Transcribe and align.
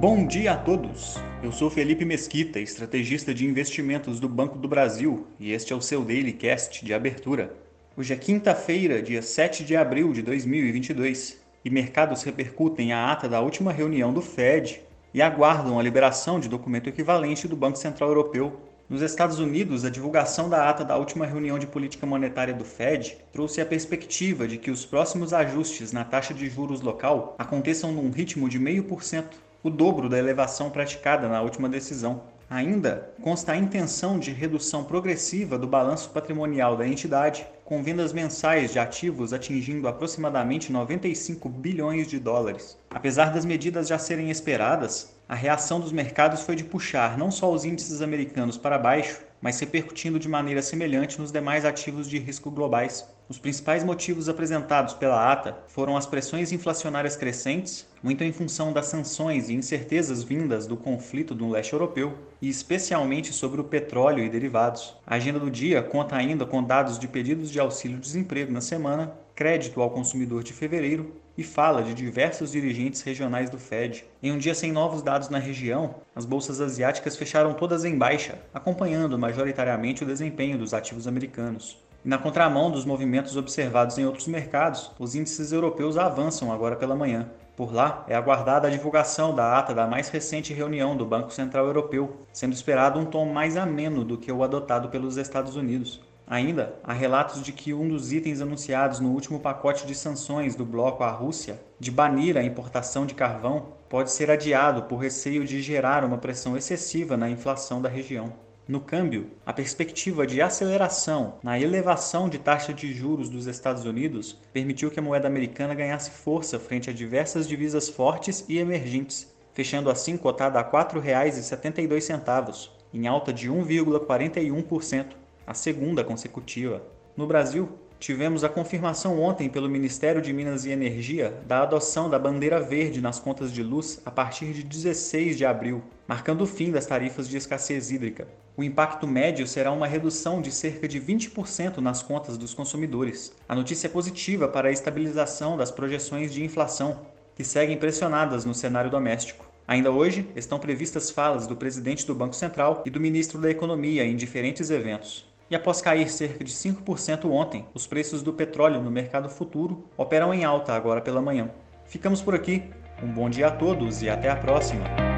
Bom 0.00 0.26
dia 0.26 0.52
a 0.52 0.56
todos! 0.56 1.16
Eu 1.42 1.52
sou 1.52 1.68
Felipe 1.68 2.06
Mesquita, 2.06 2.58
estrategista 2.58 3.34
de 3.34 3.44
investimentos 3.44 4.18
do 4.18 4.30
Banco 4.30 4.56
do 4.56 4.66
Brasil, 4.66 5.26
e 5.38 5.52
este 5.52 5.74
é 5.74 5.76
o 5.76 5.82
seu 5.82 6.02
Daily 6.02 6.32
Cast 6.32 6.82
de 6.82 6.94
abertura. 6.94 7.54
Hoje 7.94 8.14
é 8.14 8.16
quinta-feira, 8.16 9.02
dia 9.02 9.20
7 9.20 9.62
de 9.62 9.76
abril 9.76 10.14
de 10.14 10.22
2022, 10.22 11.38
e 11.62 11.68
mercados 11.68 12.22
repercutem 12.22 12.94
a 12.94 13.12
ata 13.12 13.28
da 13.28 13.42
última 13.42 13.72
reunião 13.72 14.10
do 14.10 14.22
Fed 14.22 14.80
e 15.12 15.20
aguardam 15.20 15.78
a 15.78 15.82
liberação 15.82 16.40
de 16.40 16.48
documento 16.48 16.88
equivalente 16.88 17.46
do 17.46 17.54
Banco 17.54 17.76
Central 17.76 18.08
Europeu 18.08 18.58
nos 18.88 19.02
Estados 19.02 19.38
Unidos, 19.38 19.84
a 19.84 19.90
divulgação 19.90 20.48
da 20.48 20.66
ata 20.70 20.82
da 20.82 20.96
última 20.96 21.26
reunião 21.26 21.58
de 21.58 21.66
política 21.66 22.06
monetária 22.06 22.54
do 22.54 22.64
Fed 22.64 23.18
trouxe 23.34 23.60
a 23.60 23.66
perspectiva 23.66 24.48
de 24.48 24.56
que 24.56 24.70
os 24.70 24.86
próximos 24.86 25.34
ajustes 25.34 25.92
na 25.92 26.04
taxa 26.04 26.32
de 26.32 26.48
juros 26.48 26.80
local 26.80 27.36
aconteçam 27.38 27.92
num 27.92 28.10
ritmo 28.10 28.48
de 28.48 28.58
0,5%, 28.58 29.26
o 29.62 29.70
dobro 29.70 30.08
da 30.08 30.18
elevação 30.18 30.70
praticada 30.70 31.28
na 31.28 31.42
última 31.42 31.68
decisão. 31.68 32.22
Ainda 32.48 33.10
consta 33.22 33.52
a 33.52 33.56
intenção 33.56 34.18
de 34.18 34.32
redução 34.32 34.82
progressiva 34.82 35.58
do 35.58 35.66
balanço 35.66 36.10
patrimonial 36.10 36.76
da 36.76 36.86
entidade, 36.86 37.46
com 37.70 37.84
vendas 37.84 38.12
mensais 38.12 38.72
de 38.72 38.80
ativos 38.80 39.32
atingindo 39.32 39.86
aproximadamente 39.86 40.72
95 40.72 41.48
bilhões 41.48 42.08
de 42.08 42.18
dólares. 42.18 42.76
Apesar 42.90 43.32
das 43.32 43.44
medidas 43.44 43.86
já 43.86 43.96
serem 43.96 44.28
esperadas, 44.28 45.14
a 45.28 45.36
reação 45.36 45.78
dos 45.78 45.92
mercados 45.92 46.42
foi 46.42 46.56
de 46.56 46.64
puxar 46.64 47.16
não 47.16 47.30
só 47.30 47.48
os 47.52 47.64
índices 47.64 48.02
americanos 48.02 48.58
para 48.58 48.76
baixo, 48.76 49.20
mas 49.40 49.60
repercutindo 49.60 50.18
de 50.18 50.28
maneira 50.28 50.60
semelhante 50.60 51.20
nos 51.20 51.30
demais 51.30 51.64
ativos 51.64 52.08
de 52.08 52.18
risco 52.18 52.50
globais. 52.50 53.08
Os 53.28 53.38
principais 53.38 53.84
motivos 53.84 54.28
apresentados 54.28 54.92
pela 54.92 55.32
ata 55.32 55.56
foram 55.68 55.96
as 55.96 56.04
pressões 56.04 56.50
inflacionárias 56.50 57.14
crescentes, 57.14 57.86
muito 58.02 58.24
em 58.24 58.32
função 58.32 58.72
das 58.72 58.86
sanções 58.86 59.48
e 59.48 59.54
incertezas 59.54 60.24
vindas 60.24 60.66
do 60.66 60.76
conflito 60.76 61.32
no 61.32 61.48
leste 61.48 61.72
europeu, 61.72 62.18
e 62.42 62.48
especialmente 62.48 63.32
sobre 63.32 63.60
o 63.60 63.64
petróleo 63.64 64.24
e 64.24 64.28
derivados. 64.28 64.96
A 65.06 65.14
agenda 65.14 65.38
do 65.38 65.48
dia 65.48 65.80
conta 65.80 66.16
ainda 66.16 66.44
com 66.44 66.60
dados 66.60 66.98
de 66.98 67.06
pedidos 67.06 67.52
de 67.60 67.62
auxílio-desemprego 67.62 68.50
na 68.50 68.62
semana, 68.62 69.12
crédito 69.34 69.82
ao 69.82 69.90
consumidor 69.90 70.42
de 70.42 70.52
fevereiro 70.52 71.14
e 71.36 71.44
fala 71.44 71.82
de 71.82 71.92
diversos 71.92 72.52
dirigentes 72.52 73.02
regionais 73.02 73.50
do 73.50 73.58
Fed. 73.58 74.04
Em 74.22 74.32
um 74.32 74.38
dia 74.38 74.54
sem 74.54 74.72
novos 74.72 75.02
dados 75.02 75.28
na 75.28 75.38
região, 75.38 75.96
as 76.16 76.24
bolsas 76.24 76.60
asiáticas 76.60 77.16
fecharam 77.16 77.52
todas 77.52 77.84
em 77.84 77.98
baixa, 77.98 78.38
acompanhando 78.54 79.18
majoritariamente 79.18 80.02
o 80.02 80.06
desempenho 80.06 80.56
dos 80.56 80.72
ativos 80.72 81.06
americanos. 81.06 81.78
E 82.02 82.08
na 82.08 82.16
contramão 82.16 82.70
dos 82.70 82.86
movimentos 82.86 83.36
observados 83.36 83.98
em 83.98 84.06
outros 84.06 84.26
mercados, 84.26 84.90
os 84.98 85.14
índices 85.14 85.52
europeus 85.52 85.98
avançam 85.98 86.50
agora 86.50 86.76
pela 86.76 86.96
manhã. 86.96 87.28
Por 87.54 87.74
lá, 87.74 88.06
é 88.08 88.14
aguardada 88.14 88.68
a 88.68 88.70
divulgação 88.70 89.34
da 89.34 89.58
ata 89.58 89.74
da 89.74 89.86
mais 89.86 90.08
recente 90.08 90.54
reunião 90.54 90.96
do 90.96 91.04
Banco 91.04 91.30
Central 91.30 91.66
Europeu, 91.66 92.16
sendo 92.32 92.54
esperado 92.54 92.98
um 92.98 93.04
tom 93.04 93.30
mais 93.30 93.54
ameno 93.54 94.02
do 94.02 94.16
que 94.16 94.32
o 94.32 94.42
adotado 94.42 94.88
pelos 94.88 95.18
Estados 95.18 95.56
Unidos. 95.56 96.00
Ainda, 96.30 96.78
há 96.84 96.92
relatos 96.92 97.42
de 97.42 97.52
que 97.52 97.74
um 97.74 97.88
dos 97.88 98.12
itens 98.12 98.40
anunciados 98.40 99.00
no 99.00 99.10
último 99.10 99.40
pacote 99.40 99.84
de 99.84 99.96
sanções 99.96 100.54
do 100.54 100.64
bloco 100.64 101.02
à 101.02 101.10
Rússia, 101.10 101.60
de 101.76 101.90
banir 101.90 102.36
a 102.36 102.44
importação 102.44 103.04
de 103.04 103.14
carvão, 103.14 103.72
pode 103.88 104.12
ser 104.12 104.30
adiado 104.30 104.84
por 104.84 104.98
receio 104.98 105.44
de 105.44 105.60
gerar 105.60 106.04
uma 106.04 106.18
pressão 106.18 106.56
excessiva 106.56 107.16
na 107.16 107.28
inflação 107.28 107.82
da 107.82 107.88
região. 107.88 108.32
No 108.68 108.80
câmbio, 108.80 109.32
a 109.44 109.52
perspectiva 109.52 110.24
de 110.24 110.40
aceleração 110.40 111.34
na 111.42 111.58
elevação 111.58 112.28
de 112.28 112.38
taxa 112.38 112.72
de 112.72 112.94
juros 112.94 113.28
dos 113.28 113.48
Estados 113.48 113.84
Unidos 113.84 114.38
permitiu 114.52 114.88
que 114.88 115.00
a 115.00 115.02
moeda 115.02 115.26
americana 115.26 115.74
ganhasse 115.74 116.12
força 116.12 116.60
frente 116.60 116.88
a 116.88 116.92
diversas 116.92 117.48
divisas 117.48 117.88
fortes 117.88 118.44
e 118.48 118.56
emergentes, 118.56 119.34
fechando 119.52 119.90
assim 119.90 120.16
cotada 120.16 120.60
a 120.60 120.62
R$ 120.62 120.70
4,72, 120.70 122.70
em 122.94 123.08
alta 123.08 123.32
de 123.32 123.50
1,41% 123.50 125.18
a 125.50 125.54
segunda 125.54 126.04
consecutiva. 126.04 126.80
No 127.16 127.26
Brasil, 127.26 127.70
tivemos 127.98 128.44
a 128.44 128.48
confirmação 128.48 129.20
ontem 129.20 129.48
pelo 129.48 129.68
Ministério 129.68 130.22
de 130.22 130.32
Minas 130.32 130.64
e 130.64 130.70
Energia 130.70 131.42
da 131.44 131.62
adoção 131.62 132.08
da 132.08 132.20
bandeira 132.20 132.60
verde 132.60 133.00
nas 133.00 133.18
contas 133.18 133.52
de 133.52 133.60
luz 133.60 134.00
a 134.06 134.12
partir 134.12 134.52
de 134.52 134.62
16 134.62 135.36
de 135.36 135.44
abril, 135.44 135.82
marcando 136.06 136.42
o 136.42 136.46
fim 136.46 136.70
das 136.70 136.86
tarifas 136.86 137.28
de 137.28 137.36
escassez 137.36 137.90
hídrica. 137.90 138.28
O 138.56 138.62
impacto 138.62 139.08
médio 139.08 139.44
será 139.44 139.72
uma 139.72 139.88
redução 139.88 140.40
de 140.40 140.52
cerca 140.52 140.86
de 140.86 141.00
20% 141.00 141.78
nas 141.78 142.00
contas 142.00 142.38
dos 142.38 142.54
consumidores. 142.54 143.34
A 143.48 143.54
notícia 143.56 143.88
é 143.88 143.90
positiva 143.90 144.46
para 144.46 144.68
a 144.68 144.72
estabilização 144.72 145.56
das 145.56 145.72
projeções 145.72 146.32
de 146.32 146.44
inflação, 146.44 147.00
que 147.34 147.42
seguem 147.42 147.76
pressionadas 147.76 148.44
no 148.44 148.54
cenário 148.54 148.88
doméstico. 148.88 149.50
Ainda 149.66 149.90
hoje, 149.90 150.28
estão 150.36 150.60
previstas 150.60 151.10
falas 151.10 151.48
do 151.48 151.56
presidente 151.56 152.06
do 152.06 152.14
Banco 152.14 152.36
Central 152.36 152.82
e 152.86 152.90
do 152.90 153.00
ministro 153.00 153.40
da 153.40 153.50
Economia 153.50 154.04
em 154.04 154.14
diferentes 154.14 154.70
eventos. 154.70 155.29
E 155.50 155.56
após 155.56 155.82
cair 155.82 156.08
cerca 156.08 156.44
de 156.44 156.52
5% 156.52 157.24
ontem, 157.28 157.66
os 157.74 157.86
preços 157.86 158.22
do 158.22 158.32
petróleo 158.32 158.80
no 158.80 158.90
mercado 158.90 159.28
futuro 159.28 159.84
operam 159.96 160.32
em 160.32 160.44
alta 160.44 160.72
agora 160.72 161.00
pela 161.00 161.20
manhã. 161.20 161.50
Ficamos 161.84 162.22
por 162.22 162.36
aqui. 162.36 162.70
Um 163.02 163.12
bom 163.12 163.28
dia 163.28 163.48
a 163.48 163.50
todos 163.50 164.00
e 164.00 164.08
até 164.08 164.30
a 164.30 164.36
próxima! 164.36 165.09